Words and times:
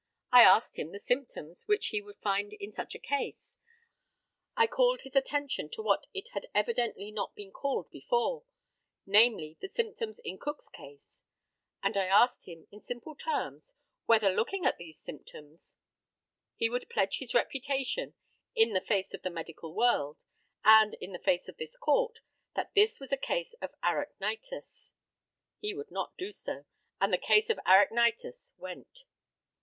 I 0.31 0.41
asked 0.41 0.79
him 0.79 0.91
the 0.91 0.97
symptoms 0.97 1.67
which 1.67 1.89
he 1.89 2.01
would 2.01 2.17
find 2.21 2.53
in 2.53 2.71
such 2.71 2.95
a 2.95 2.99
case. 2.99 3.59
I 4.57 4.65
called 4.65 5.01
his 5.01 5.15
attention 5.15 5.69
to 5.73 5.83
what 5.83 6.07
it 6.11 6.29
had 6.29 6.47
evidently 6.55 7.11
not 7.11 7.35
been 7.35 7.51
called 7.51 7.91
before 7.91 8.43
namely, 9.05 9.59
the 9.61 9.67
symptoms 9.69 10.17
in 10.25 10.39
Cook's 10.39 10.69
case; 10.69 11.21
and 11.83 11.95
I 11.95 12.07
asked 12.07 12.47
him, 12.47 12.67
in 12.71 12.81
simple 12.81 13.13
terms, 13.13 13.75
whether, 14.07 14.31
looking 14.31 14.65
at 14.65 14.77
these 14.79 14.97
symptoms, 14.99 15.77
he 16.55 16.67
would 16.67 16.89
pledge 16.89 17.19
his 17.19 17.35
reputation, 17.35 18.15
in 18.55 18.73
the 18.73 18.81
face 18.81 19.13
of 19.13 19.21
the 19.21 19.29
medical 19.29 19.71
world, 19.71 20.17
and 20.63 20.95
in 20.95 21.11
the 21.11 21.19
face 21.19 21.47
of 21.47 21.57
this 21.57 21.77
court, 21.77 22.21
that 22.55 22.73
this 22.73 22.99
was 22.99 23.11
a 23.11 23.17
case 23.17 23.53
of 23.61 23.69
arachnitis. 23.83 24.93
He 25.59 25.75
would 25.75 25.91
not 25.91 26.17
do 26.17 26.31
so, 26.31 26.65
and 26.99 27.13
the 27.13 27.19
case 27.19 27.51
of 27.51 27.59
arachnitis 27.67 28.53
went. 28.57 29.03